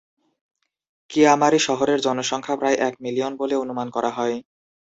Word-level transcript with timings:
কিয়ামারি 1.09 1.59
শহরের 1.59 1.99
জনসংখ্যা 2.01 2.55
প্রায় 2.57 2.77
এক 2.87 2.93
মিলিয়ন 3.01 3.33
বলে 3.37 3.55
অনুমান 3.55 3.87
করা 3.89 4.11
হয়। 4.17 4.35